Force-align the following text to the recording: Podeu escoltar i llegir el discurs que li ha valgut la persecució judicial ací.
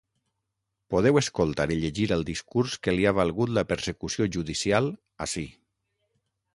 Podeu 0.93 1.19
escoltar 1.21 1.67
i 1.75 1.77
llegir 1.83 2.07
el 2.17 2.25
discurs 2.31 2.79
que 2.87 2.97
li 2.97 3.07
ha 3.11 3.15
valgut 3.21 3.55
la 3.61 3.67
persecució 3.75 4.31
judicial 4.39 4.93
ací. 5.29 5.49